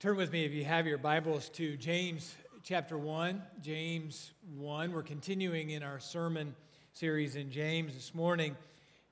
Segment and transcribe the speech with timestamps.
[0.00, 3.42] Turn with me, if you have your Bibles, to James chapter 1.
[3.60, 4.92] James 1.
[4.92, 6.54] We're continuing in our sermon
[6.92, 8.54] series in James this morning.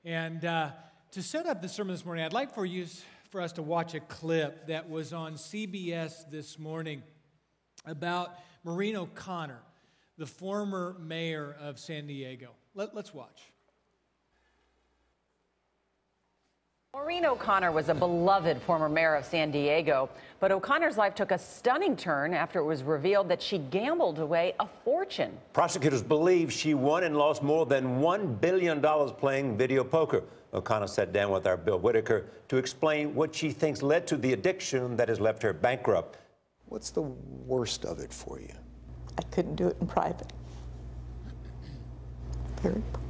[0.05, 0.69] And uh,
[1.11, 2.85] to set up the sermon this morning, I'd like for you
[3.31, 7.03] for us to watch a clip that was on CBS this morning
[7.85, 9.59] about Maureen O'Connor,
[10.17, 12.51] the former mayor of San Diego.
[12.75, 13.41] Let, let's watch.
[16.97, 20.09] Maureen O'Connor was a beloved former mayor of San Diego,
[20.39, 24.55] but O'Connor's life took a stunning turn after it was revealed that she gambled away
[24.59, 25.37] a fortune.
[25.53, 30.23] Prosecutors believe she won and lost more than $1 billion playing video poker.
[30.55, 34.33] O'Connor sat down with our Bill Whitaker to explain what she thinks led to the
[34.33, 36.17] addiction that has left her bankrupt.
[36.65, 38.53] What's the worst of it for you?
[39.19, 40.33] I couldn't do it in private.
[42.63, 43.07] Very public.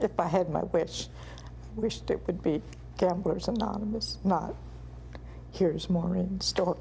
[0.00, 1.23] if I had my wish, I
[1.76, 2.62] wished it would be
[2.98, 4.54] Gamblers Anonymous, not
[5.52, 6.78] here's Maureen's story.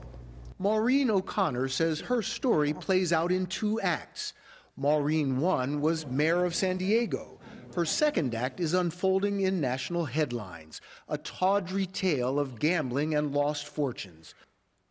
[0.59, 4.33] Maureen O'Connor says her story plays out in two acts.
[4.75, 7.39] Maureen 1 was mayor of San Diego.
[7.75, 13.67] Her second act is unfolding in national headlines, a tawdry tale of gambling and lost
[13.67, 14.35] fortunes.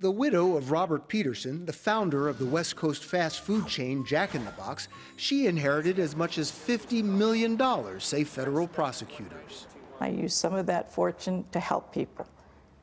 [0.00, 4.34] The widow of Robert Peterson, the founder of the West Coast fast food chain Jack
[4.34, 7.56] in the Box, she inherited as much as $50 million,
[8.00, 9.69] say federal prosecutors.
[10.03, 12.27] I used some of that fortune to help people.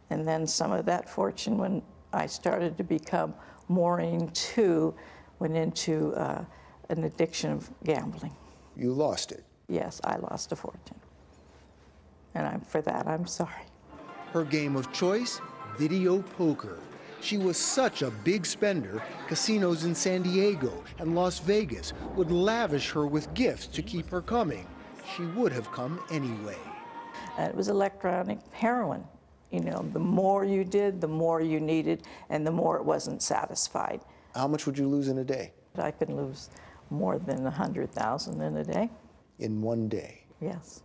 [0.09, 1.81] And then some of that fortune, when
[2.13, 3.33] I started to become
[3.67, 4.95] Maureen 2,
[5.39, 6.45] went into uh,
[6.87, 8.33] an addiction of gambling.
[8.77, 9.43] You lost it?
[9.67, 10.95] Yes, I lost a fortune.
[12.35, 13.65] And I'm, for that, I'm sorry.
[14.31, 15.41] Her game of choice?
[15.77, 16.79] Video poker.
[17.19, 22.91] She was such a big spender, casinos in San Diego and Las Vegas would lavish
[22.91, 24.65] her with gifts to keep her coming.
[25.17, 26.55] She would have come anyway.
[27.45, 29.03] It was electronic heroin.
[29.51, 33.21] You know, the more you did, the more you needed, and the more it wasn't
[33.21, 34.01] satisfied.
[34.35, 35.53] How much would you lose in a day?
[35.75, 36.49] I could lose
[36.89, 38.89] more than a hundred thousand in a day.
[39.39, 40.23] In one day?
[40.39, 40.83] Yes.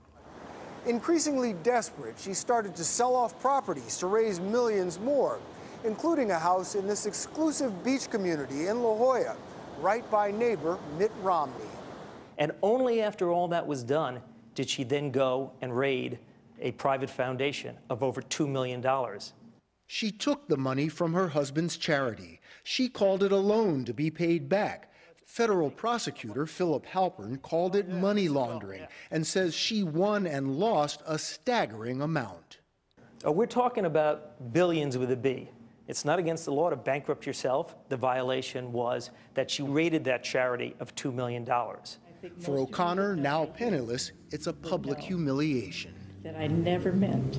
[0.86, 5.40] Increasingly desperate, she started to sell off properties to raise millions more
[5.84, 9.36] including a house in this exclusive beach community in La Jolla,
[9.80, 11.54] right by neighbor Mitt Romney.
[12.38, 14.20] And only after all that was done
[14.54, 16.18] did she then go and raid
[16.60, 18.84] a private foundation of over $2 million.
[19.86, 22.40] She took the money from her husband's charity.
[22.62, 24.90] She called it a loan to be paid back.
[25.26, 31.18] Federal prosecutor Philip Halpern called it money laundering and says she won and lost a
[31.18, 32.58] staggering amount.
[33.26, 35.48] Uh, we're talking about billions with a B.
[35.86, 37.76] It's not against the law to bankrupt yourself.
[37.88, 41.46] The violation was that she raided that charity of $2 million.
[42.40, 45.94] For O'Connor, now penniless, it's a public humiliation.
[46.24, 47.38] That I never meant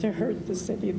[0.00, 0.98] to hurt the city of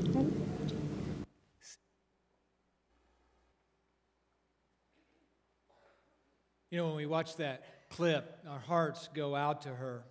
[6.71, 10.03] You know, when we watch that clip, our hearts go out to her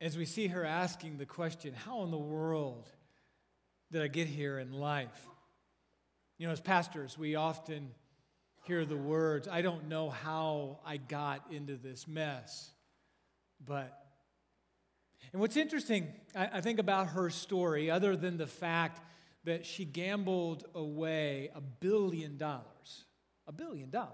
[0.00, 2.88] as we see her asking the question, How in the world
[3.90, 5.26] did I get here in life?
[6.38, 7.90] You know, as pastors, we often
[8.64, 12.70] hear the words, I don't know how I got into this mess,
[13.64, 14.04] but.
[15.32, 19.00] And what's interesting, I, I think, about her story, other than the fact
[19.44, 23.04] that she gambled away a billion dollars,
[23.46, 24.12] a billion dollars,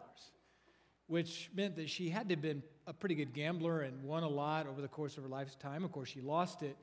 [1.06, 4.28] which meant that she had to have been a pretty good gambler and won a
[4.28, 5.84] lot over the course of her lifetime.
[5.84, 6.76] Of course, she lost it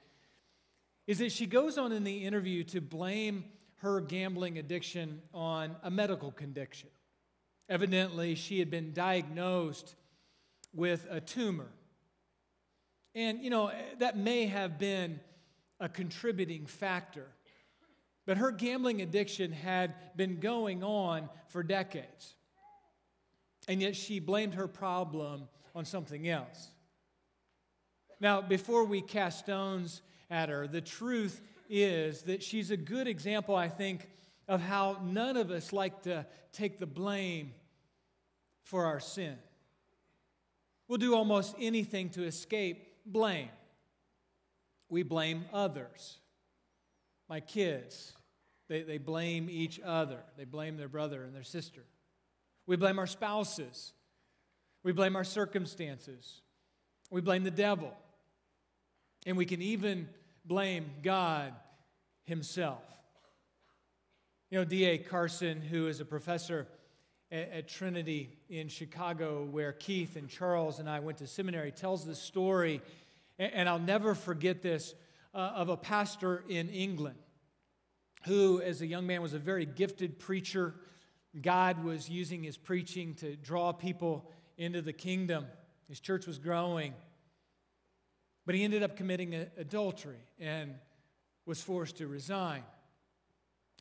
[1.07, 3.45] is that she goes on in the interview to blame
[3.77, 6.89] her gambling addiction on a medical condition.
[7.67, 9.95] Evidently, she had been diagnosed
[10.73, 11.69] with a tumor.
[13.13, 15.19] And, you know, that may have been
[15.79, 17.27] a contributing factor.
[18.25, 22.35] But her gambling addiction had been going on for decades.
[23.67, 26.69] And yet she blamed her problem on something else.
[28.19, 30.01] Now, before we cast stones
[30.31, 30.65] at her.
[30.65, 34.09] The truth is that she's a good example, I think,
[34.47, 37.53] of how none of us like to take the blame
[38.63, 39.35] for our sin.
[40.87, 43.49] We'll do almost anything to escape blame.
[44.89, 46.17] We blame others.
[47.29, 48.13] My kids,
[48.67, 51.83] they, they blame each other, they blame their brother and their sister.
[52.67, 53.93] We blame our spouses.
[54.83, 56.41] We blame our circumstances.
[57.09, 57.93] We blame the devil.
[59.25, 60.09] And we can even
[60.45, 61.53] blame God
[62.23, 62.83] Himself.
[64.49, 64.97] You know, D.A.
[64.97, 66.67] Carson, who is a professor
[67.31, 72.15] at, Trinity in Chicago, where Keith and Charles and I went to seminary, tells the
[72.15, 72.81] story,
[73.39, 74.93] and, I'll never forget this,
[75.33, 77.15] uh, of a pastor in England
[78.25, 80.75] who, as a young man, was a very gifted preacher.
[81.41, 85.45] God was using his preaching to draw people into the kingdom.
[85.87, 86.93] His church was growing.
[88.45, 90.75] But he ended up committing adultery and
[91.45, 92.63] was forced to resign.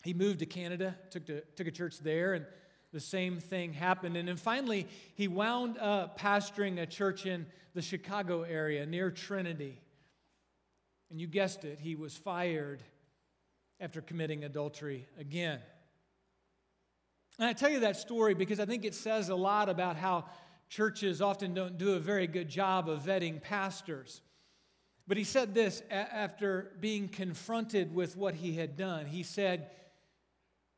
[0.04, 2.46] He moved to Canada, took, to, took a church there, and
[2.92, 4.16] the same thing happened.
[4.16, 9.80] And then finally, he wound up pastoring a church in the Chicago area near Trinity.
[11.10, 12.82] And you guessed it, he was fired
[13.80, 15.60] after committing adultery again.
[17.38, 20.26] And I tell you that story because I think it says a lot about how
[20.68, 24.20] churches often don't do a very good job of vetting pastors.
[25.08, 29.06] But he said this after being confronted with what he had done.
[29.06, 29.70] He said,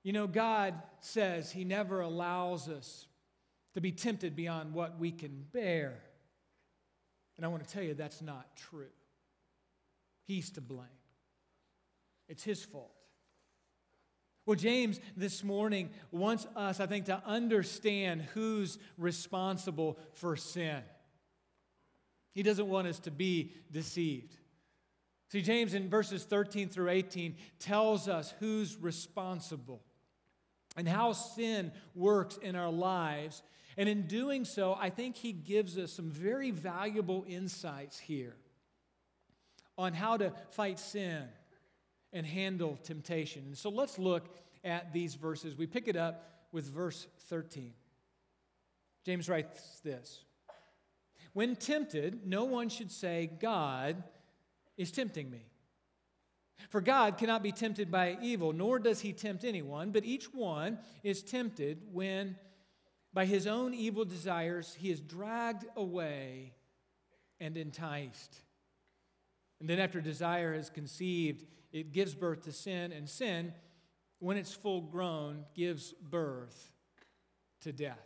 [0.02, 3.06] You know, God says He never allows us
[3.74, 6.00] to be tempted beyond what we can bear.
[7.36, 8.90] And I want to tell you that's not true.
[10.26, 10.86] He's to blame,
[12.28, 12.92] it's His fault.
[14.44, 20.82] Well, James this morning wants us, I think, to understand who's responsible for sin.
[22.32, 24.34] He doesn't want us to be deceived.
[25.28, 29.80] See, James in verses 13 through 18 tells us who's responsible
[30.76, 33.42] and how sin works in our lives.
[33.76, 38.36] And in doing so, I think he gives us some very valuable insights here
[39.78, 41.24] on how to fight sin
[42.12, 43.44] and handle temptation.
[43.46, 44.28] And so let's look
[44.64, 45.56] at these verses.
[45.56, 47.72] We pick it up with verse 13.
[49.04, 50.24] James writes this
[51.32, 54.02] When tempted, no one should say, God
[54.76, 55.42] is tempting me.
[56.68, 60.78] For God cannot be tempted by evil, nor does he tempt anyone, but each one
[61.02, 62.36] is tempted when,
[63.12, 66.54] by his own evil desires, he is dragged away
[67.40, 68.36] and enticed.
[69.60, 73.52] And then, after desire has conceived, it gives birth to sin, and sin,
[74.18, 76.70] when it's full grown, gives birth
[77.60, 77.98] to death.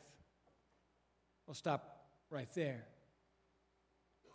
[1.47, 2.85] We'll stop right there.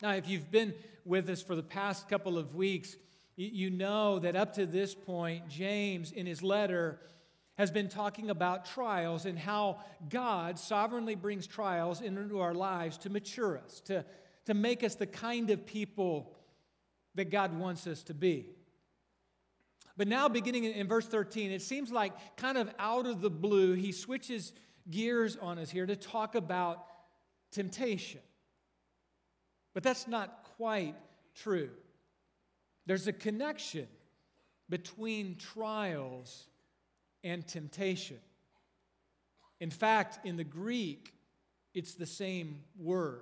[0.01, 0.73] Now, if you've been
[1.05, 2.95] with us for the past couple of weeks,
[3.45, 6.99] you know that up to this point, James, in his letter,
[7.57, 9.79] has been talking about trials and how
[10.09, 14.05] God sovereignly brings trials into our lives to mature us, to,
[14.45, 16.35] to make us the kind of people
[17.15, 18.47] that God wants us to be.
[19.97, 23.73] But now, beginning in verse 13, it seems like kind of out of the blue,
[23.73, 24.53] he switches
[24.89, 26.85] gears on us here to talk about
[27.51, 28.21] temptation.
[29.73, 30.95] But that's not quite
[31.35, 31.69] true.
[32.91, 33.87] There's a connection
[34.67, 36.49] between trials
[37.23, 38.17] and temptation.
[39.61, 41.13] In fact, in the Greek,
[41.73, 43.21] it's the same word.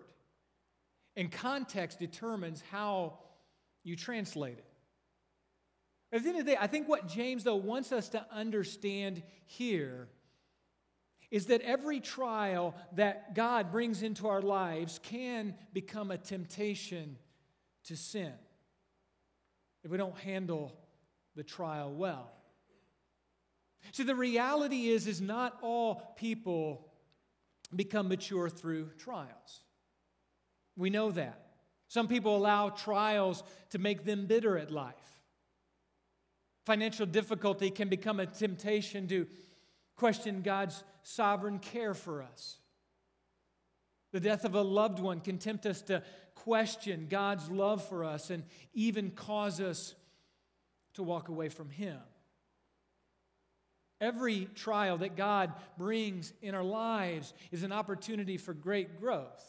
[1.15, 3.19] And context determines how
[3.83, 4.65] you translate it.
[6.11, 9.21] At the end of the day, I think what James, though, wants us to understand
[9.45, 10.07] here
[11.29, 17.17] is that every trial that God brings into our lives can become a temptation
[17.83, 18.33] to sin
[19.83, 20.77] if we don't handle
[21.35, 22.31] the trial well.
[23.91, 26.89] See, the reality is, is not all people
[27.75, 29.63] become mature through trials.
[30.75, 31.45] We know that.
[31.87, 34.93] Some people allow trials to make them bitter at life.
[36.65, 39.25] Financial difficulty can become a temptation to
[39.95, 42.58] question God's sovereign care for us.
[44.11, 46.03] The death of a loved one can tempt us to
[46.35, 49.93] question God's love for us and even cause us
[50.93, 51.99] to walk away from Him.
[54.01, 59.43] Every trial that God brings in our lives is an opportunity for great growth.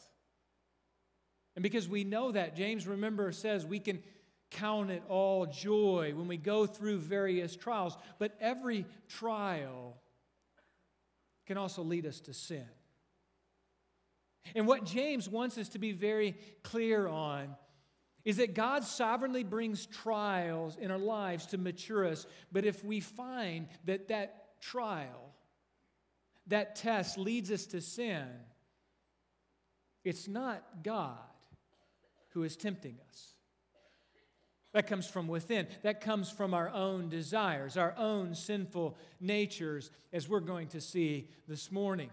[1.55, 4.03] And because we know that, James, remember, says we can
[4.51, 7.97] count it all joy when we go through various trials.
[8.19, 9.97] But every trial
[11.47, 12.67] can also lead us to sin.
[14.55, 17.55] And what James wants us to be very clear on
[18.25, 22.27] is that God sovereignly brings trials in our lives to mature us.
[22.53, 25.35] But if we find that that trial,
[26.49, 28.27] that test leads us to sin,
[30.05, 31.19] it's not God
[32.31, 33.35] who is tempting us.
[34.73, 35.67] That comes from within.
[35.83, 41.29] That comes from our own desires, our own sinful natures, as we're going to see
[41.49, 42.11] this morning.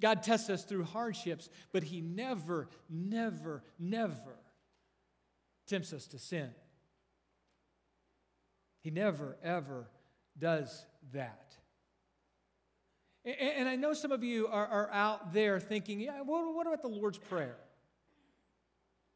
[0.00, 4.38] God tests us through hardships, but He never, never, never
[5.66, 6.50] tempts us to sin.
[8.80, 9.88] He never, ever
[10.38, 11.54] does that.
[13.24, 16.80] And I know some of you are, are out there thinking, yeah, what, what about
[16.80, 17.56] the Lord's Prayer?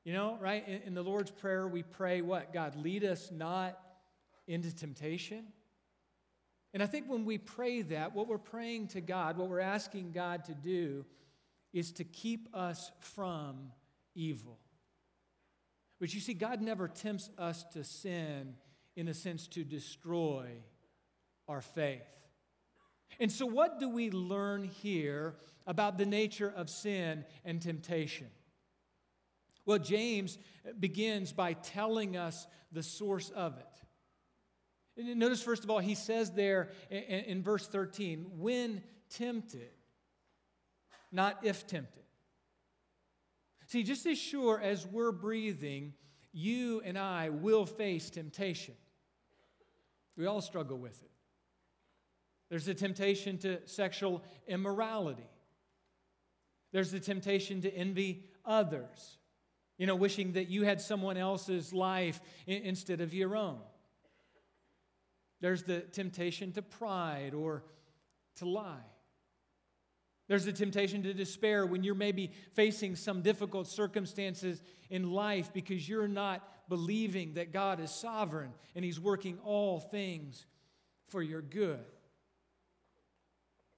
[0.05, 0.67] You know, right?
[0.69, 2.53] In, in, the Lord's Prayer, we pray what?
[2.53, 3.79] God, lead us not
[4.47, 5.47] into temptation?
[6.75, 10.11] And I think when we pray that, what we're praying to God, what we're asking
[10.11, 11.07] God to do,
[11.73, 13.71] is to keep us from
[14.17, 14.59] evil.
[16.01, 18.57] But you see, God never tempts us to sin
[18.97, 20.49] in a sense to destroy
[21.47, 22.03] our faith.
[23.21, 25.37] And so, what do we learn here
[25.69, 28.27] about the nature of sin and temptation?
[29.65, 30.39] Well, James
[30.81, 33.74] begins by telling us the source of it.
[34.97, 39.71] Notice, first of all, he says there in, verse 13, when tempted,
[41.11, 42.05] not if tempted.
[43.67, 45.95] See, just as sure as we're breathing,
[46.33, 48.75] you and I will face temptation.
[50.17, 51.11] We all struggle with it.
[52.51, 55.29] There's the temptation to sexual immorality.
[56.73, 59.19] There's the temptation to envy others,
[59.79, 63.59] you know, wishing that you had someone else's life instead of your own.
[65.45, 67.65] There's the temptation to pride or
[68.37, 68.87] to lie.
[70.27, 75.87] There's the temptation to despair when you're maybe facing some difficult circumstances in life because
[75.87, 80.47] you're not believing that God is sovereign and He's working all things
[81.11, 81.85] for your good.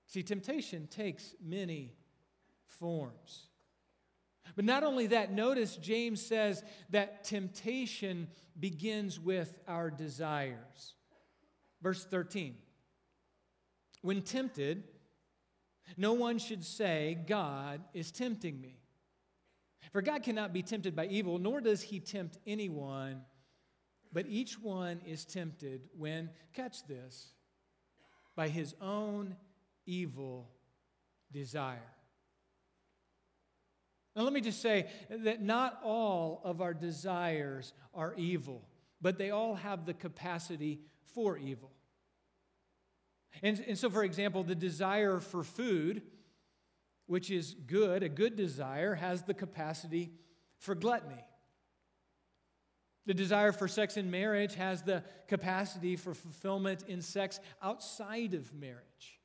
[0.06, 1.96] See, temptation takes many
[2.64, 3.48] forms.
[4.54, 10.94] But not only that, notice James says that temptation begins with our desires.
[11.82, 12.56] Verse 13
[14.02, 14.84] When tempted,
[15.96, 18.78] no one should say, God is tempting me.
[19.92, 23.22] For God cannot be tempted by evil, nor does he tempt anyone,
[24.12, 27.34] but each one is tempted when, catch this,
[28.34, 29.36] by his own
[29.86, 30.50] evil
[31.32, 31.92] desire.
[34.14, 38.62] Now, let me just say that not all of our desires are evil,
[39.00, 40.80] but they all have the capacity
[41.14, 41.70] for evil.
[43.42, 46.02] And, and so, for example, the desire for food,
[47.06, 50.12] which is good, a good desire, has the capacity
[50.58, 51.24] for gluttony.
[53.06, 58.52] The desire for sex in marriage has the capacity for fulfillment in sex outside of
[58.52, 59.20] marriage.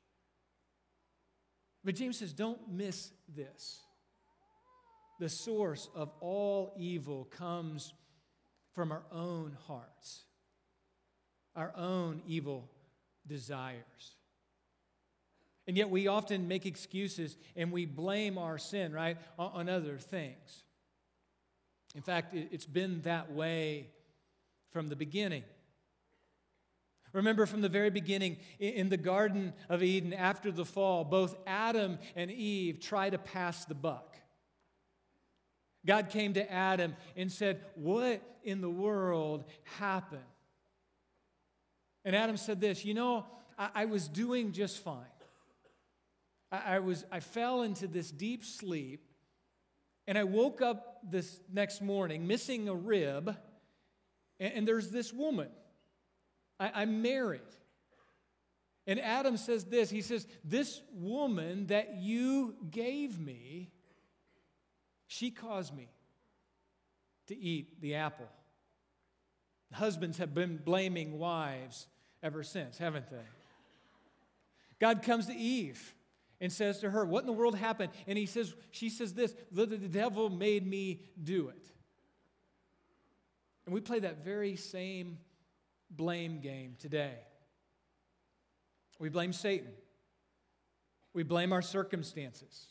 [1.84, 3.80] But James says, don't miss this.
[5.18, 7.92] The source of all evil comes
[8.72, 10.24] from our own hearts,
[11.54, 12.68] our own evil
[13.26, 14.16] desires.
[15.66, 20.64] And yet we often make excuses and we blame our sin, right, on other things.
[21.94, 23.88] In fact, it's been that way
[24.70, 25.44] from the beginning.
[27.12, 31.98] Remember from the very beginning in the Garden of Eden after the fall, both Adam
[32.16, 34.16] and Eve try to pass the buck.
[35.84, 39.44] God came to Adam and said, What in the world
[39.78, 40.22] happened?
[42.04, 43.26] And Adam said this You know,
[43.58, 45.04] I, I was doing just fine.
[46.50, 49.06] I, I, was, I fell into this deep sleep,
[50.06, 53.34] and I woke up this next morning missing a rib,
[54.38, 55.48] and, and there's this woman.
[56.60, 57.40] I, I'm married.
[58.86, 63.70] And Adam says this He says, This woman that you gave me,
[65.06, 65.88] she caused me
[67.28, 68.28] to eat the apple.
[69.72, 71.86] Husbands have been blaming wives
[72.22, 73.16] ever since, haven't they?
[74.78, 75.94] God comes to Eve
[76.40, 77.92] and says to her, What in the world happened?
[78.06, 81.70] And he says, she says this, the, the devil made me do it.
[83.64, 85.18] And we play that very same
[85.88, 87.14] blame game today.
[88.98, 89.70] We blame Satan.
[91.14, 92.66] We blame our circumstances.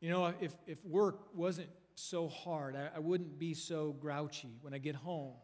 [0.00, 4.74] You know, if, if work wasn't so hard, I, I wouldn't be so grouchy when
[4.74, 5.34] I get home.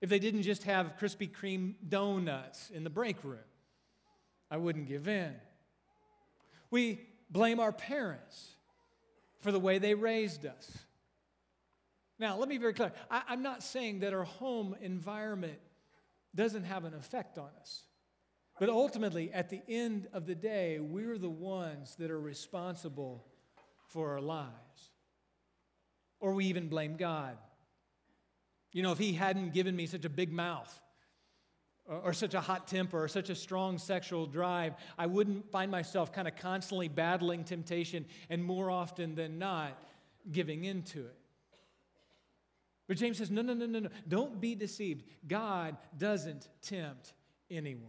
[0.00, 3.38] If they didn't just have Krispy Kreme donuts in the break room,
[4.50, 5.34] I wouldn't give in.
[6.70, 7.00] We
[7.30, 8.54] blame our parents
[9.40, 10.78] for the way they raised us.
[12.18, 12.92] Now, let me be very clear.
[13.10, 15.58] I, am not saying that our home environment
[16.34, 17.82] doesn't have an effect on us.
[18.58, 23.24] But ultimately, at the end of the day, we're the ones that are responsible
[23.88, 24.90] for our lives.
[26.18, 27.36] Or we even blame God.
[28.72, 30.80] You know, if He hadn't given me such a big mouth,
[31.86, 35.70] or, or such a hot temper, or such a strong sexual drive, I wouldn't find
[35.70, 39.82] myself kind of constantly battling temptation and more often than not
[40.30, 41.16] giving into it.
[42.88, 43.88] But James says, no, no, no, no, no.
[44.08, 45.04] Don't be deceived.
[45.26, 47.12] God doesn't tempt
[47.50, 47.84] anyone.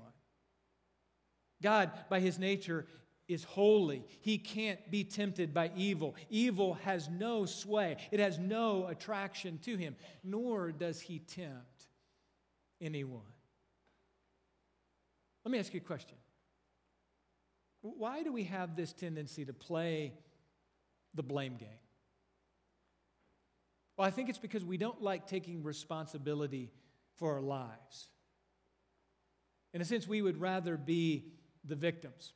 [1.62, 2.86] God, by his nature,
[3.30, 4.04] is holy.
[4.20, 6.16] He can't be tempted by evil.
[6.30, 11.88] Evil has no sway, it has no attraction to him, nor does he tempt
[12.82, 13.22] anyone.
[15.46, 16.18] Let me ask you a question.
[17.82, 20.14] Why do we have this tendency to play
[21.14, 21.70] the blame game?
[23.96, 26.72] Well, I think it's because we don't like taking responsibility
[27.16, 28.08] for our lives.
[29.74, 31.32] In a sense, we would rather be
[31.64, 32.34] the victims.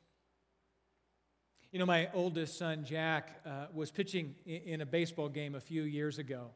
[1.74, 5.82] You know, my oldest son, Jack, uh, was pitching in a baseball game a few
[5.82, 6.52] years ago.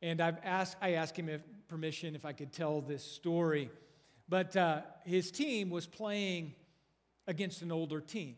[0.00, 3.70] And I've asked, I asked him if permission if I could tell this story.
[4.30, 6.54] But uh, his team was playing
[7.26, 8.36] against an older team.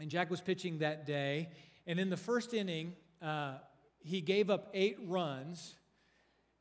[0.00, 1.50] And Jack was pitching that day.
[1.86, 3.52] And in the first inning, uh,
[4.00, 5.76] he gave up eight runs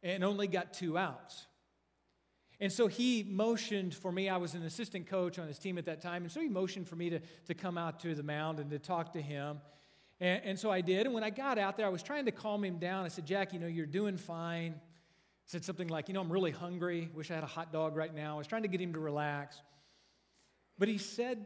[0.04, 1.48] and only got two outs.
[2.60, 4.30] And so he motioned for me.
[4.30, 6.24] I was an assistant coach on his team at that time.
[6.24, 8.80] And so he motioned for me to, to come out to the mound and to
[8.80, 9.62] talk to him.
[10.20, 11.06] And, and so I did.
[11.06, 13.06] And when I got out there, I was trying to calm him down.
[13.06, 14.74] I said, Jack, you know, you're doing fine.
[14.76, 14.80] I
[15.46, 17.10] said something like, you know, I'm really hungry.
[17.14, 18.36] Wish I had a hot dog right now.
[18.36, 19.62] I was trying to get him to relax.
[20.80, 21.46] But he said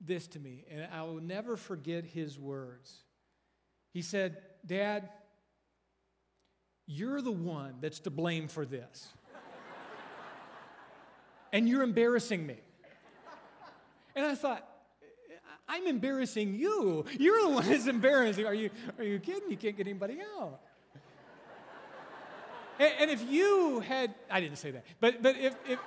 [0.00, 2.94] this to me, and I will never forget his words.
[3.92, 5.08] He said, Dad,
[6.86, 9.08] you're the one that's to blame for this
[11.52, 12.56] and you're embarrassing me.
[14.14, 14.66] And I thought,
[15.68, 17.04] I'm embarrassing you.
[17.18, 18.44] You're the one that's embarrassing.
[18.44, 19.50] Are you, are you kidding?
[19.50, 20.60] You can't get anybody out.
[22.80, 25.78] And, and if you had, I didn't say that, but, but if, if,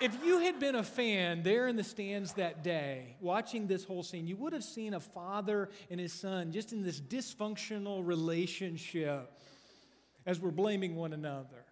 [0.00, 4.02] if you had been a fan there in the stands that day, watching this whole
[4.02, 9.32] scene, you would have seen a father and his son just in this dysfunctional relationship
[10.24, 11.64] as we're blaming one another.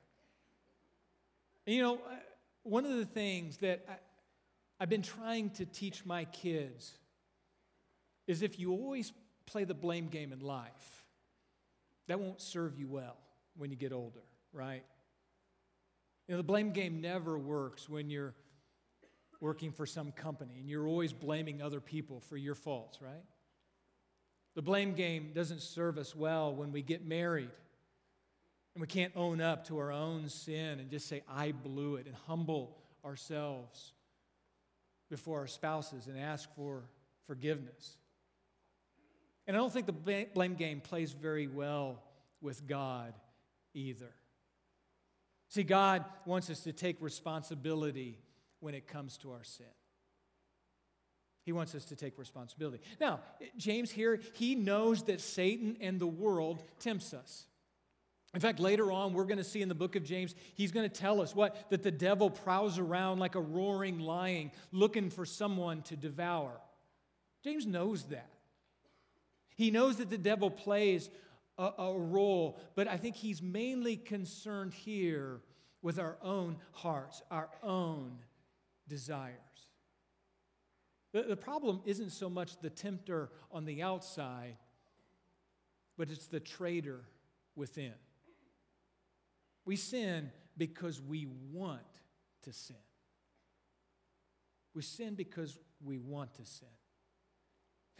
[1.67, 1.99] You know,
[2.65, 3.95] one of the things that I,
[4.81, 6.99] I've been trying to teach my kids
[8.27, 9.13] is if you always
[9.47, 11.05] play the blame game in life,
[12.09, 13.17] that won't serve you well
[13.57, 14.83] when you get older, right?
[16.27, 18.35] You know, the blame game never works when you're
[19.41, 23.25] working for some company and you're always blaming other people for your faults, right?
[24.55, 27.51] The blame game doesn't serve us well when we get married
[28.75, 32.07] and we can't own up to our own sin and just say, I blew it,
[32.07, 33.93] and humble ourselves
[35.11, 36.85] before our spouses and ask for
[37.27, 37.97] forgiveness.
[39.47, 42.03] And I don't think the blame game plays very well
[42.41, 43.15] with God
[43.75, 44.11] either.
[45.49, 48.19] See, God wants us to take responsibility
[48.61, 49.67] when it comes to our sin.
[51.45, 52.83] He wants us to take responsibility.
[52.99, 53.21] Now,
[53.57, 57.47] James here, he knows that Satan and the world tempts us.
[58.35, 60.89] In fact, later on, we're going to see in the book of James, he's going
[60.89, 61.71] to tell us what?
[61.71, 66.61] That the devil prowls around like a roaring lion looking for someone to devour.
[67.45, 68.31] James knows that.
[69.57, 71.11] He knows that the devil plays
[71.57, 75.41] a, a role, but I think he's mainly concerned here
[75.81, 78.19] with our own hearts, our own
[78.89, 79.39] desires.
[81.13, 84.57] The, the problem isn't so much the tempter on the outside,
[85.97, 87.05] but it's the traitor
[87.55, 87.93] within.
[89.65, 91.81] We sin because we want
[92.43, 92.77] to sin.
[94.75, 96.69] We sin because we want to sin.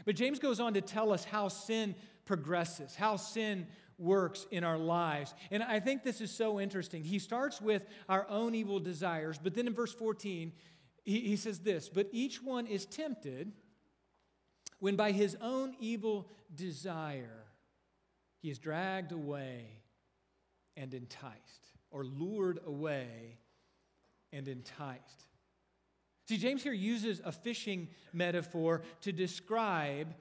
[0.05, 4.79] But James goes on to tell us how sin progresses, how sin works in our
[4.79, 5.35] lives.
[5.51, 7.05] And I think this is so interesting.
[7.05, 10.53] He starts with our own evil desires, but then in verse 14,
[11.05, 13.53] he, he says this But each one is tempted
[14.81, 17.45] when by his own evil desire
[18.41, 19.84] he is dragged away
[20.77, 23.39] and enticed, or lured away
[24.33, 25.27] and enticed.
[26.27, 30.15] See, James here uses a fishing metaphor to describe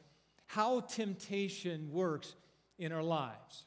[0.47, 2.35] how temptation works
[2.77, 3.65] in our lives.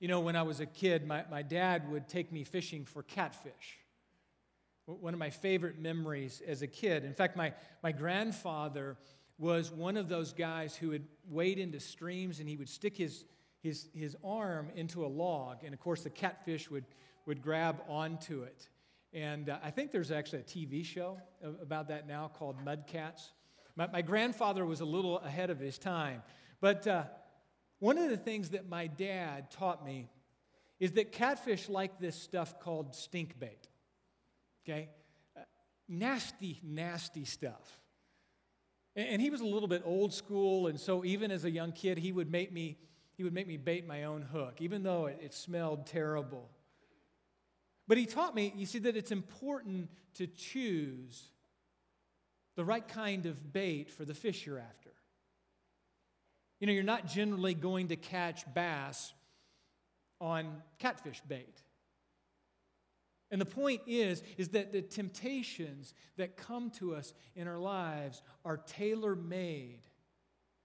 [0.00, 3.02] You know, when I was a kid, my, my dad would take me fishing for
[3.02, 3.78] catfish.
[4.86, 7.04] One of my favorite memories as a kid.
[7.04, 7.52] In fact, my,
[7.84, 8.96] my grandfather
[9.38, 13.24] was one of those guys who would wade into streams and he would stick his,
[13.62, 15.64] his, his arm into a log.
[15.64, 16.84] And of course, the catfish would,
[17.26, 18.68] would grab onto it.
[19.12, 21.18] And uh, I think there's actually a TV show
[21.60, 23.30] about that now called Mudcats.
[23.76, 26.22] My, my grandfather was a little ahead of his time.
[26.60, 27.04] But uh,
[27.78, 30.08] one of the things that my dad taught me
[30.80, 33.68] is that catfish like this stuff called stink bait.
[34.64, 34.88] Okay?
[35.36, 35.40] Uh,
[35.88, 37.80] nasty, nasty stuff.
[38.96, 41.72] And, and he was a little bit old school, and so even as a young
[41.72, 42.78] kid, he would make me
[43.16, 46.48] he would make me bait my own hook, even though it, it smelled terrible.
[47.88, 51.30] But he taught me, you see, that it's important to choose
[52.56, 54.90] the right kind of bait for the fish you're after.
[56.60, 59.12] You know, you're not generally going to catch bass
[60.20, 61.60] on catfish bait.
[63.30, 68.22] And the point is, is that the temptations that come to us in our lives
[68.44, 69.80] are tailor made,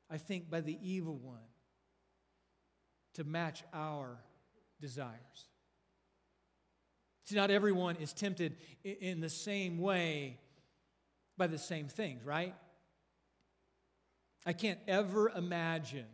[0.10, 1.47] I think, by the evil one
[3.17, 4.17] to match our
[4.80, 5.49] desires.
[7.25, 10.39] See, not everyone is tempted in the same way
[11.36, 12.53] by the same things, right?
[14.45, 16.06] I can't ever imagine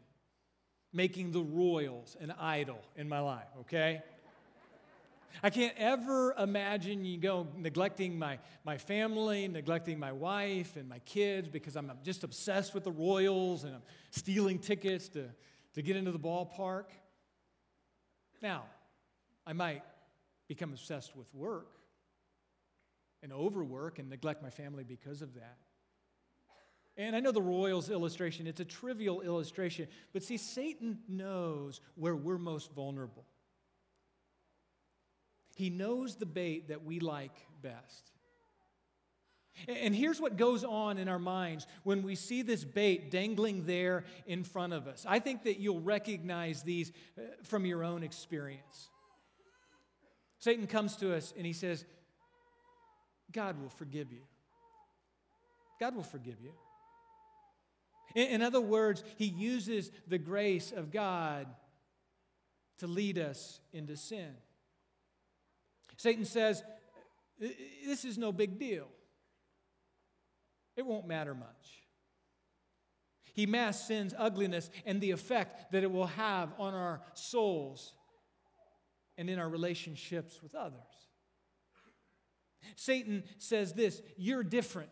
[0.93, 4.01] making the royals an idol in my life, okay?
[5.41, 10.99] I can't ever imagine you go neglecting my, my family, neglecting my wife and my
[10.99, 15.25] kids because I'm just obsessed with the Royals and I'm stealing tickets to,
[15.73, 16.85] to get into the ballpark.
[18.41, 18.63] Now,
[19.45, 19.83] I might
[20.47, 21.71] become obsessed with work
[23.21, 25.57] and overwork and neglect my family because of that.
[26.95, 32.15] And I know the Royals illustration, it's a trivial illustration, but see, Satan knows where
[32.15, 33.25] we're most vulnerable.
[35.55, 38.12] He knows the bait that we like best.
[39.67, 44.03] And here's what goes on in our minds when we see this bait dangling there
[44.25, 45.05] in front of us.
[45.07, 48.89] I think that you'll recognize these uh, from your own experience.
[50.39, 51.85] Satan comes to us and he says,
[53.31, 54.21] God will forgive you.
[55.79, 56.53] God will forgive you.
[58.15, 61.47] In other words, he uses the grace of God
[62.79, 64.35] to lead us into sin.
[65.97, 66.63] Satan says,
[67.39, 68.87] This is no big deal.
[70.75, 71.83] It won't matter much.
[73.33, 77.93] He masks sin's ugliness and the effect that it will have on our souls
[79.17, 80.79] and in our relationships with others.
[82.75, 84.91] Satan says this you're different.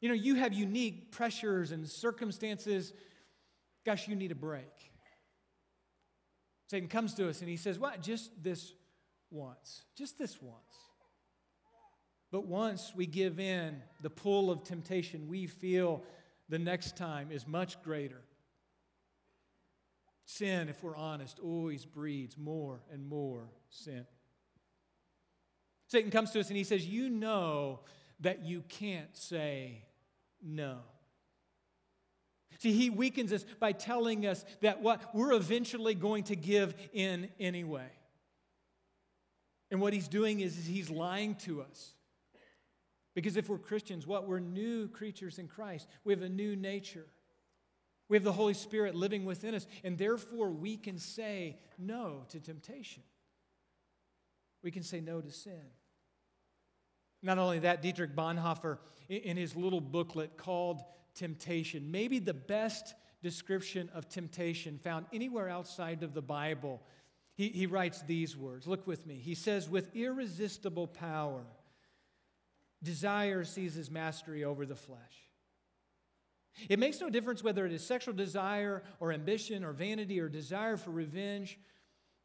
[0.00, 2.94] You know, you have unique pressures and circumstances.
[3.84, 4.64] Gosh, you need a break.
[6.68, 8.00] Satan comes to us and he says, What?
[8.00, 8.72] Just this
[9.30, 10.89] once, just this once.
[12.30, 16.02] But once we give in, the pull of temptation we feel
[16.48, 18.20] the next time is much greater.
[20.24, 24.06] Sin, if we're honest, always breeds more and more sin.
[25.88, 27.80] Satan comes to us and he says, You know
[28.20, 29.82] that you can't say
[30.40, 30.78] no.
[32.58, 37.28] See, he weakens us by telling us that what we're eventually going to give in
[37.40, 37.88] anyway.
[39.70, 41.94] And what he's doing is, is he's lying to us.
[43.20, 44.26] Because if we're Christians, what?
[44.26, 45.86] We're new creatures in Christ.
[46.04, 47.04] We have a new nature.
[48.08, 52.40] We have the Holy Spirit living within us, and therefore we can say no to
[52.40, 53.02] temptation.
[54.62, 55.60] We can say no to sin.
[57.22, 58.78] Not only that, Dietrich Bonhoeffer,
[59.10, 60.80] in his little booklet called
[61.14, 66.80] Temptation, maybe the best description of temptation found anywhere outside of the Bible,
[67.34, 68.66] he, he writes these words.
[68.66, 69.16] Look with me.
[69.16, 71.42] He says, With irresistible power,
[72.82, 75.30] desire seizes mastery over the flesh.
[76.68, 80.76] It makes no difference whether it is sexual desire or ambition or vanity or desire
[80.76, 81.58] for revenge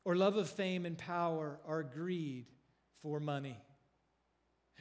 [0.03, 2.47] or love of fame and power or greed
[3.01, 3.57] for money.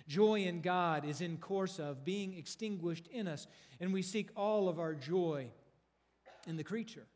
[0.06, 3.46] Joy in God is in course of being extinguished in us,
[3.80, 5.48] and we seek all of our joy
[6.46, 7.06] in the creature.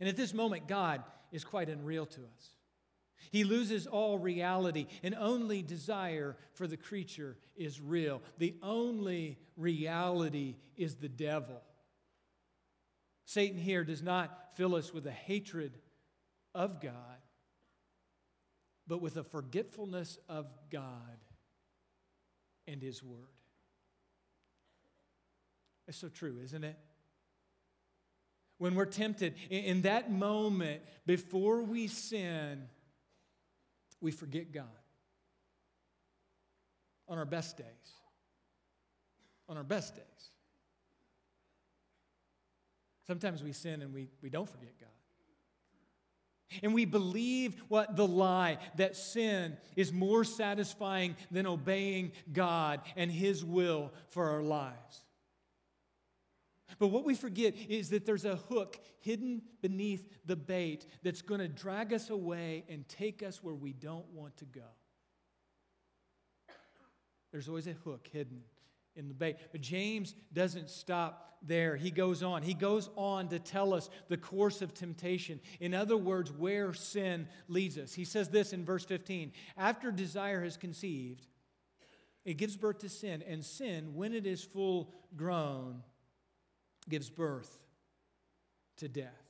[0.00, 2.53] And at this moment, God is quite unreal to us.
[3.30, 8.22] He loses all reality, and only desire for the creature is real.
[8.38, 11.62] The only reality is the devil.
[13.24, 15.78] Satan here does not fill us with a hatred
[16.54, 16.92] of God,
[18.86, 21.18] but with a forgetfulness of God
[22.66, 23.18] and His Word.
[25.88, 26.78] It's so true, isn't it?
[28.58, 32.68] when we're tempted, in that moment before we sin,
[34.04, 34.64] we forget God.
[37.08, 37.66] On our best days.
[39.48, 40.04] On our best days.
[43.06, 44.88] Sometimes we sin and we, we don't forget God.
[46.62, 53.10] And we believe what the lie that sin is more satisfying than obeying God and
[53.10, 55.03] His will for our lives.
[56.78, 61.40] But what we forget is that there's a hook hidden beneath the bait that's going
[61.40, 64.62] to drag us away and take us where we don't want to go.
[67.32, 68.42] There's always a hook hidden
[68.96, 69.36] in the bait.
[69.52, 71.76] But James doesn't stop there.
[71.76, 72.42] He goes on.
[72.42, 75.40] He goes on to tell us the course of temptation.
[75.60, 77.92] In other words, where sin leads us.
[77.92, 81.26] He says this in verse 15 After desire has conceived,
[82.24, 85.82] it gives birth to sin, and sin, when it is full grown,
[86.88, 87.58] gives birth
[88.78, 89.24] to death.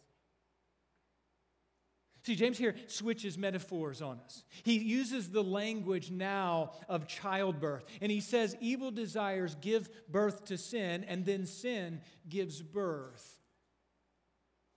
[2.25, 4.45] See, James here switches metaphors on us.
[4.63, 10.57] He uses the language now of childbirth, and he says evil desires give birth to
[10.57, 13.39] sin, and then sin gives birth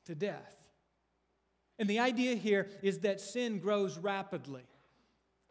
[0.06, 0.56] to death.
[1.80, 4.63] And the idea here is that sin grows rapidly,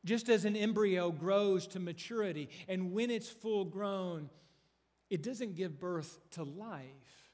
[0.04, 4.28] just as an embryo grows to maturity, and when it's full grown,
[5.10, 7.30] it doesn't give birth to life,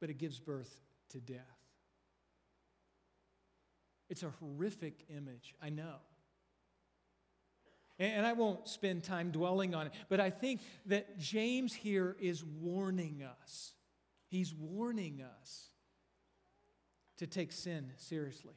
[0.00, 0.72] but it gives birth
[1.10, 1.38] to death.
[4.08, 5.96] It's a horrific image, I know.
[7.98, 12.44] And I won't spend time dwelling on it, but I think that James here is
[12.44, 13.72] warning us.
[14.26, 15.68] He's warning us
[17.18, 18.54] to take sin seriously.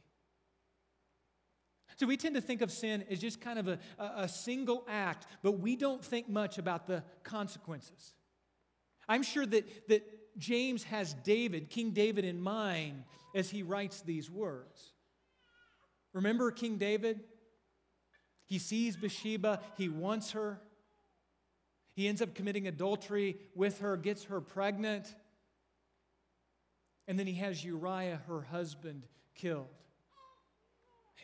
[1.97, 5.25] So we tend to think of sin as just kind of a, a, single act,
[5.41, 8.13] but we don't think much about the consequences.
[9.10, 14.29] I'm sure that, that James has David, King David, in mind as he writes these
[14.29, 14.93] words.
[16.13, 17.21] Remember King David?
[18.45, 20.62] He sees Bathsheba, he wants her.
[21.95, 25.13] He ends up committing adultery with her, gets her pregnant.
[27.07, 29.65] And then he has Uriah, her husband, killed.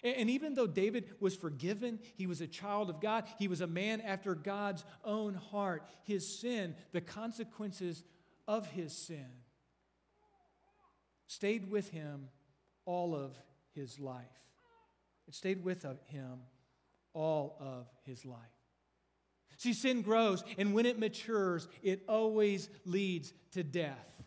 [0.04, 3.68] And even though David was forgiven, he was a child of God, he was a
[3.68, 8.04] man after God's own heart, his sin, the consequences
[8.48, 9.30] of his sin,
[11.28, 12.28] stayed with him
[12.86, 13.38] all of
[13.74, 14.26] his life.
[15.28, 16.40] It stayed with him
[17.14, 18.40] all of his life.
[19.58, 24.23] See, sin grows, and when it matures, it always leads to death.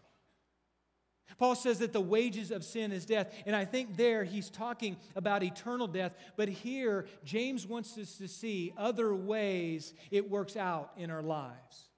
[1.39, 4.97] Paul says that the wages of sin is death, and I think there he's talking
[5.15, 10.93] about eternal death, but here James wants us to see other ways it works out
[10.97, 11.89] in our lives.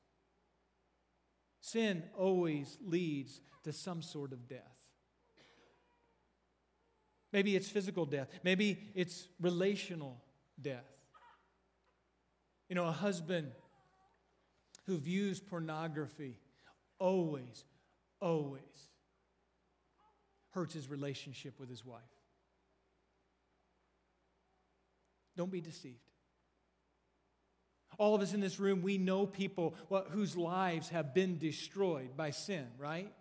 [1.60, 4.62] Sin always leads to some sort of death.
[7.32, 8.28] Maybe it's physical death.
[8.42, 10.16] Maybe it's relational
[10.60, 10.86] death.
[12.68, 13.52] You know, a husband
[14.86, 16.38] who views pornography
[16.98, 17.64] always,
[18.20, 18.87] always
[20.50, 22.02] hurts his relationship with his wife.
[25.36, 25.96] Don't be deceived.
[27.98, 29.74] All of us in this room, we know people
[30.10, 33.12] whose lives have been destroyed by sin, right?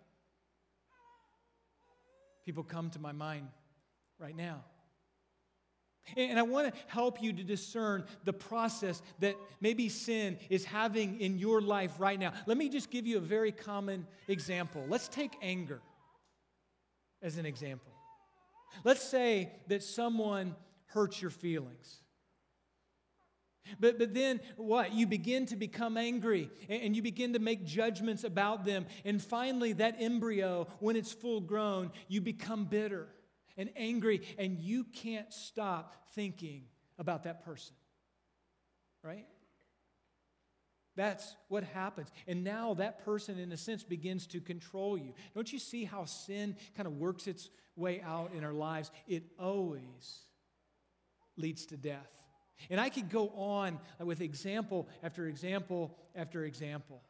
[2.44, 3.48] People come to my mind
[4.18, 4.64] right now.
[6.16, 11.20] And I want to help you to discern the process that maybe sin is having
[11.20, 12.32] in your life right now.
[12.46, 14.84] Let me just give you a very common example.
[14.88, 15.80] Let's take anger
[17.22, 17.92] as an example.
[18.84, 20.54] Let's say that someone
[20.86, 22.02] hurts your feelings.
[23.78, 24.92] But, but then what?
[24.94, 28.86] You begin to become angry and, you begin to make judgments about them.
[29.04, 33.08] And finally, that embryo, when it's full grown, you become bitter
[33.56, 36.62] and angry, and you can't stop thinking
[36.98, 37.74] about that person.
[39.02, 39.26] Right?
[40.98, 42.08] That's what happens.
[42.26, 45.14] And now that person, in a sense, begins to control you.
[45.32, 48.90] Don't you see how sin kind of works its way out in our lives?
[49.06, 50.24] It always
[51.36, 52.10] leads to death.
[52.68, 57.00] And I could go on with example after example after example.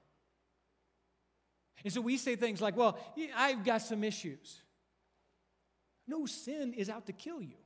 [1.83, 2.99] And so we say things like, well,
[3.35, 4.61] I've got some issues.
[6.07, 7.57] No, sin is out to kill you.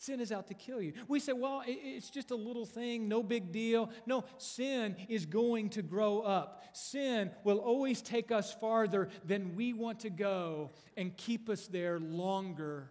[0.00, 0.94] Sin is out to kill you.
[1.08, 3.90] We say, well, it's just a little thing, no big deal.
[4.06, 6.64] No, sin is going to grow up.
[6.72, 12.00] Sin will always take us farther than we want to go and keep us there
[12.00, 12.90] longer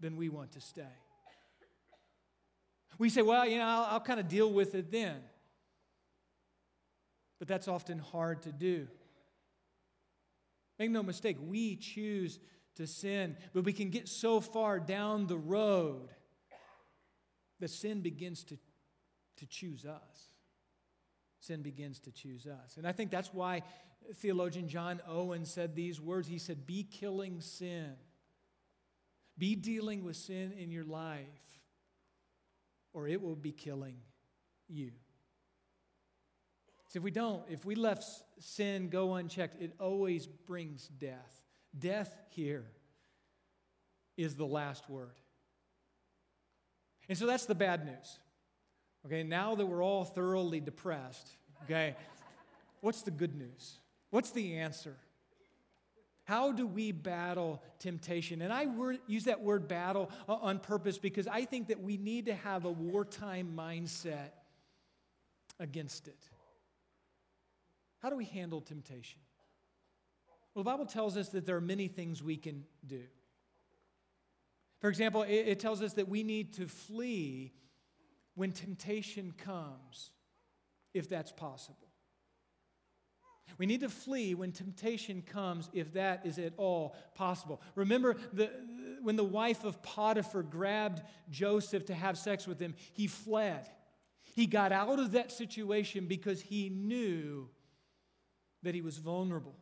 [0.00, 0.82] than we want to stay.
[2.98, 5.20] We say, well, you know, I'll, I'll kind of deal with it then.
[7.38, 8.88] But that's often hard to do.
[10.76, 12.40] Make no mistake, we choose
[12.80, 16.08] to sin, but we can get so far down the road
[17.60, 18.56] that sin begins to,
[19.36, 20.32] to choose us.
[21.40, 22.78] Sin begins to choose us.
[22.78, 23.62] And I think that's why
[24.14, 26.26] theologian John Owen said these words.
[26.26, 27.92] He said, Be killing sin,
[29.36, 31.26] be dealing with sin in your life,
[32.94, 33.96] or it will be killing
[34.68, 34.92] you.
[36.88, 38.04] So if we don't, if we left
[38.38, 41.49] sin go unchecked, it always brings death.
[41.78, 42.64] Death here
[44.16, 45.14] is the last word.
[47.08, 48.18] And so that's the bad news.
[49.06, 51.96] Okay, now that we're all thoroughly depressed, okay,
[52.80, 53.78] what's the good news?
[54.10, 54.96] What's the answer?
[56.24, 58.42] How do we battle temptation?
[58.42, 61.96] And I word, use that word battle uh, on purpose because I think that we
[61.96, 64.30] need to have a wartime mindset
[65.58, 66.18] against it.
[68.00, 69.20] How do we handle temptation?
[70.60, 73.04] Well, the Bible tells us that there are many things we can do.
[74.82, 77.54] For example, it, it tells us that we need to flee
[78.34, 80.10] when temptation comes,
[80.92, 81.88] if that's possible.
[83.56, 87.62] We need to flee when temptation comes, if that is at all possible.
[87.74, 88.50] Remember, the,
[89.00, 93.66] when the wife of Potiphar grabbed Joseph to have sex with him, he fled.
[94.34, 97.48] He got out of that situation because he knew
[98.62, 99.56] that he was vulnerable.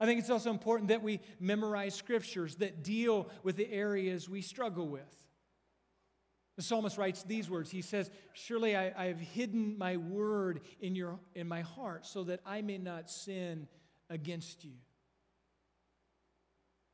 [0.00, 4.42] I think it's also important that we memorize scriptures that deal with the areas we
[4.42, 5.02] struggle with.
[6.56, 7.70] The psalmist writes these words.
[7.70, 12.24] He says, Surely I, I, have hidden my word in, your, in my heart so
[12.24, 13.66] that I may not sin
[14.08, 14.74] against you.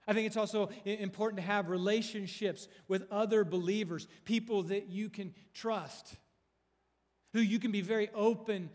[0.07, 5.35] I think it's also important to have relationships with other believers, people that you can
[5.53, 6.17] trust,
[7.33, 8.71] who you can be very open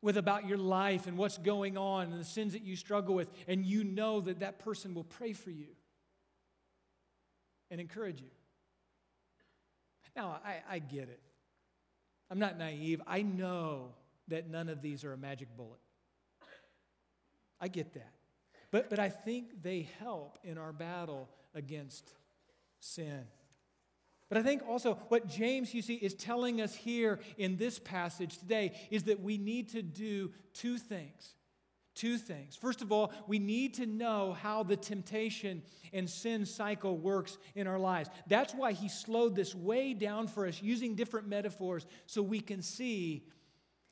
[0.00, 3.28] with about your life and what's going on and the sins that you struggle with,
[3.46, 5.68] and you know that that person will pray for you
[7.70, 8.30] and encourage you.
[10.14, 11.20] Now, I, I get it.
[12.30, 13.00] I'm not naive.
[13.06, 13.90] I know
[14.28, 15.80] that none of these are a magic bullet.
[17.60, 18.12] I get that.
[18.70, 22.12] But, but I think they help in our battle against
[22.80, 23.24] sin.
[24.28, 28.38] But I think also what James, you see, is telling us here in this passage
[28.38, 31.34] today is that we need to do two things.
[31.94, 32.54] Two things.
[32.54, 35.62] First of all, we need to know how the temptation
[35.92, 38.08] and sin cycle works in our lives.
[38.28, 42.62] That's why he slowed this way down for us using different metaphors so we can
[42.62, 43.26] see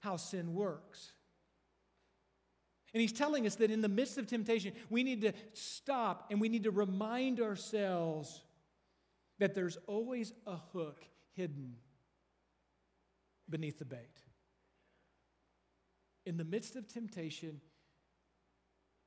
[0.01, 1.13] how sin works.
[2.95, 6.41] And he's telling us that in the midst of temptation, we need to stop and
[6.41, 8.41] we need to remind ourselves
[9.39, 11.75] that there's always a hook hidden
[13.49, 14.23] beneath the bait.
[16.25, 17.61] In the midst of temptation,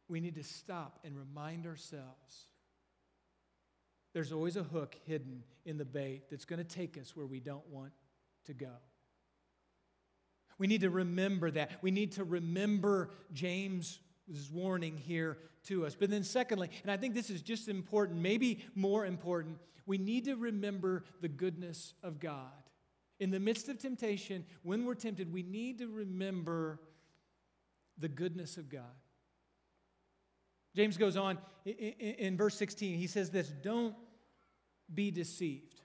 [0.08, 2.46] we need to stop and remind ourselves
[4.14, 7.40] there's always a hook hidden in the bait that's going to take us where we
[7.40, 7.92] don't want
[8.46, 8.72] to go.
[10.58, 11.72] We need to remember that.
[11.82, 14.00] We need to remember James'
[14.52, 15.96] warning here to us.
[15.96, 20.26] But then, secondly, and I think this is just important, maybe more important, we need
[20.26, 22.52] to remember the goodness of God.
[23.20, 26.80] In the midst of temptation, when we're tempted, we need to remember
[27.98, 28.84] the goodness of God.
[30.76, 32.98] James goes on in, verse 16.
[32.98, 33.96] He says this Don't
[34.94, 35.82] be deceived.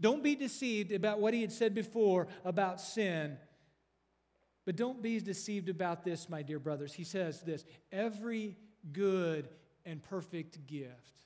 [0.00, 3.36] Don't be deceived about what he had said before about sin.
[4.68, 6.92] But don't be deceived about this, my dear brothers.
[6.92, 8.54] He says this every
[8.92, 9.48] good
[9.86, 11.24] and perfect gift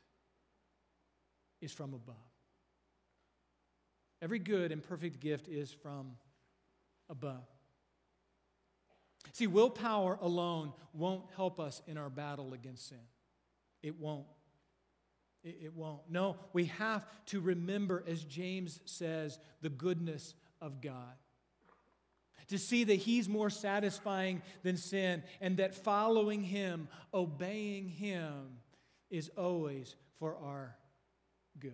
[1.61, 2.15] is from above.
[4.23, 6.13] Every good and perfect gift is from
[7.11, 7.43] above.
[9.33, 13.09] See, willpower alone won't help us in our battle against sin.
[13.83, 14.27] It won't.
[15.43, 16.03] It, it, won't.
[16.09, 21.17] No, we have to remember, as James says, the goodness of God.
[22.49, 28.59] To see that He's more satisfying than sin, and that following Him, obeying Him,
[29.11, 30.77] is always for our
[31.59, 31.73] good.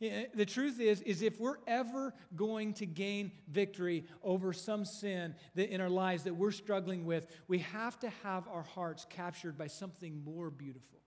[0.00, 5.34] Eh, the truth is, is if we're ever going to gain victory over some sin
[5.54, 9.58] that in our lives that we're struggling with, we have to have our hearts captured
[9.58, 11.00] by something more beautiful.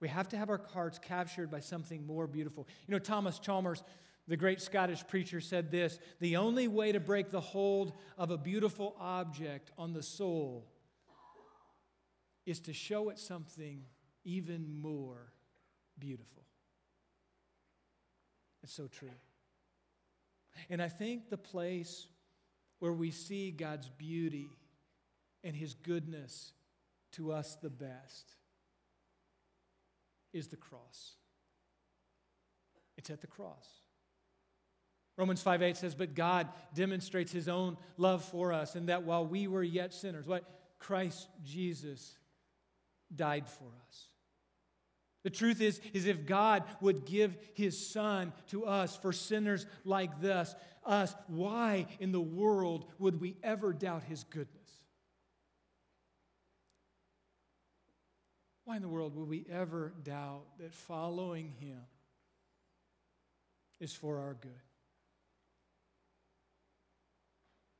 [0.00, 2.66] We have to have our hearts captured by something more beautiful.
[2.86, 3.82] You know, Thomas Chalmers,
[4.28, 8.38] the great Scottish preacher, said this The only way to break the hold of a
[8.38, 10.68] beautiful object on the soul
[12.46, 13.82] is to show it something
[14.24, 15.32] even more
[15.98, 16.44] beautiful.
[18.62, 19.10] It's so true.
[20.68, 22.06] And I think the place
[22.80, 24.50] where we see God's beauty
[25.42, 26.52] and His goodness
[27.12, 28.34] to us the best
[30.32, 31.14] is the cross.
[32.98, 33.66] It's at the cross.
[35.18, 39.26] Romans 5 8 says, But God demonstrates His own love for us, and that while
[39.26, 40.44] we were yet sinners, what?
[40.78, 42.16] Christ Jesus
[43.14, 44.06] died for us.
[45.24, 50.20] The truth is, is if God would give his son to us for sinners like
[50.20, 50.54] this,
[50.86, 54.54] us, why in the world would we ever doubt his goodness?
[58.64, 61.80] Why in the world would we ever doubt that following him
[63.80, 64.67] is for our good?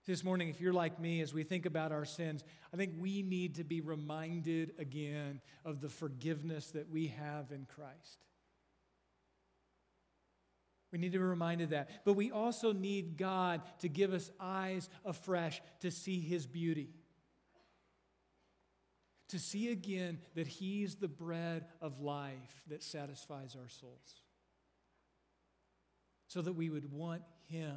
[0.08, 2.42] This morning, if you're like me, as we think about our sins,
[2.72, 7.66] I think we need to be reminded again of the forgiveness that we have in
[7.76, 8.24] Christ.
[10.90, 12.06] We need to be reminded that.
[12.06, 16.88] But we also need God to give us eyes afresh to see His beauty.
[19.28, 24.22] to see again that He's the bread of life that satisfies our souls.
[26.28, 27.76] So that we would want Him,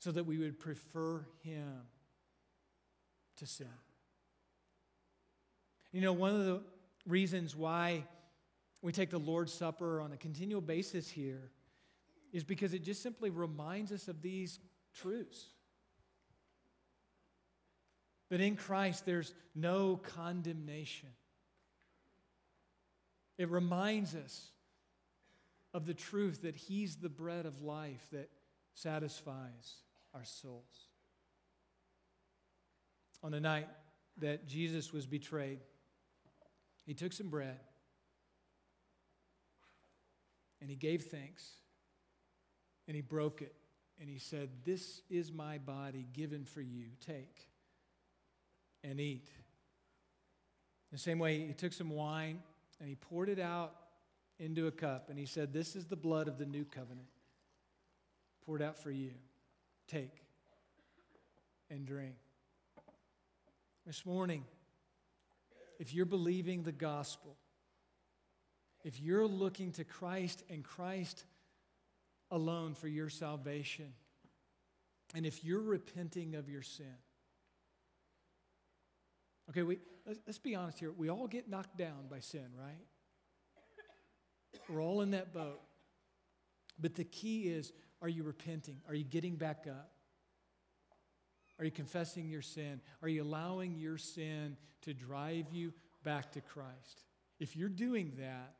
[0.00, 1.82] so that we would prefer Him
[3.36, 3.66] to sin.
[5.92, 6.62] You know, one of the
[7.06, 8.04] reasons why
[8.82, 11.50] we take the Lord's Supper on a continual basis here
[12.32, 14.58] is because it just simply reminds us of these
[14.94, 15.46] truths.
[18.30, 21.08] That in Christ there's no condemnation.
[23.36, 24.50] It reminds us
[25.74, 28.30] of the truth that He's the bread of life that
[28.74, 29.76] satisfies
[30.14, 30.88] our souls.
[33.22, 33.68] On the night
[34.18, 35.60] that Jesus was betrayed,
[36.86, 37.58] He took some bread
[40.60, 41.50] and He gave thanks
[42.86, 43.54] and He broke it
[44.00, 46.86] and He said, This is my body given for you.
[47.04, 47.48] Take
[48.82, 49.28] and eat.
[50.90, 52.40] The same way, he took some wine
[52.80, 53.74] and he poured it out
[54.38, 57.06] into a cup and he said, This is the blood of the new covenant
[58.44, 59.12] poured out for you.
[59.90, 60.22] Take
[61.68, 62.14] and drink.
[63.84, 64.44] This morning,
[65.78, 67.36] if you're believing the gospel,
[68.84, 71.24] if you're looking to Christ and Christ
[72.30, 73.92] alone for your salvation,
[75.14, 76.96] and if you're repenting of your sin,
[79.50, 80.92] Okay, we, let's, let's be honest here.
[80.92, 82.86] We all get knocked down by sin, right?
[84.68, 85.60] We're all in that boat.
[86.78, 87.72] But the key is
[88.02, 88.80] are you repenting?
[88.88, 89.90] Are you getting back up?
[91.58, 92.80] Are you confessing your sin?
[93.02, 95.72] Are you allowing your sin to drive you
[96.02, 97.04] back to Christ?
[97.38, 98.54] If you're doing that,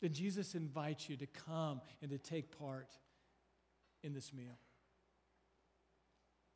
[0.00, 2.88] then Jesus invites you to come and to take part
[4.02, 4.58] in this meal.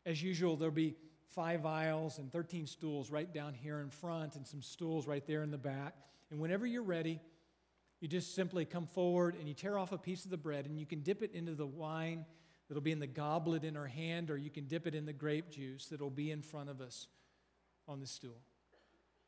[0.05, 0.97] As usual, there'll be
[1.31, 5.43] five aisles and 13 stools right down here in front and some stools right there
[5.43, 5.95] in the back.
[6.31, 7.20] And whenever you're ready,
[8.01, 10.78] you just simply come forward and you tear off a piece of the bread and
[10.78, 12.24] you can dip it into the wine
[12.68, 15.12] that'll be in the goblet in our hand, or you can dip it in the
[15.12, 17.07] grape juice that'll be in front of us
[17.88, 18.40] on the stool.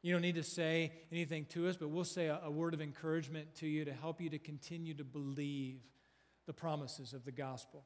[0.02, 2.80] You don't need to say anything to us, but we'll say a, a word of
[2.80, 5.80] encouragement to you to help you to continue to believe
[6.46, 7.84] the promises of the gospel.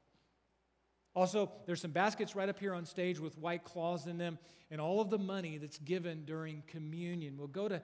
[1.14, 4.38] Also, there's some baskets right up here on stage with white cloths in them,
[4.70, 7.82] and all of the money that's given during communion will go to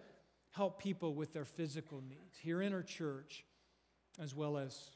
[0.53, 3.45] help people with their physical needs here in our church
[4.21, 4.91] as well as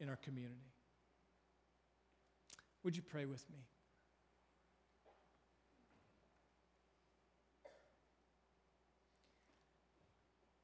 [0.00, 0.72] in our community.
[2.82, 3.58] Would you pray with me?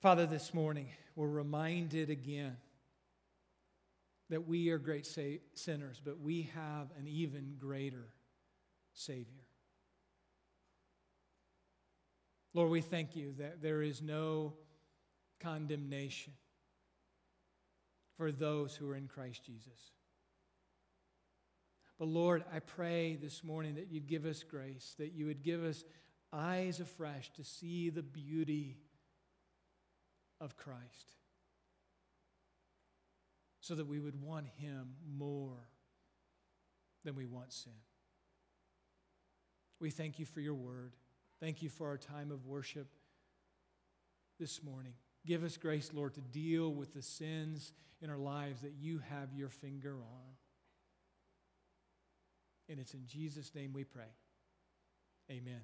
[0.00, 2.56] Father, this morning we're reminded again
[4.30, 8.06] that we are great sa- sinners, but we have an even greater
[8.94, 9.44] Savior.
[12.52, 14.54] Lord, we thank you that there is no
[15.40, 16.32] condemnation
[18.16, 19.92] for those who are in Christ Jesus.
[21.98, 25.62] But Lord, I pray this morning that you'd give us grace, that you would give
[25.62, 25.84] us
[26.32, 28.78] eyes afresh to see the beauty
[30.40, 31.14] of Christ
[33.60, 35.68] so that we would want Him more
[37.04, 37.72] than we want sin.
[39.78, 40.94] We thank you for your word.
[41.40, 42.88] Thank you for our time of worship
[44.38, 44.92] this morning.
[45.26, 47.72] Give us grace, Lord, to deal with the sins
[48.02, 50.34] in our lives that you have your finger on.
[52.68, 54.12] And it's in Jesus' name we pray.
[55.30, 55.60] Amen.